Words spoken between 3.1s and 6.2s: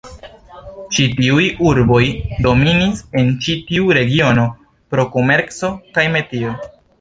en ĉi tiu regiono pro komerco kaj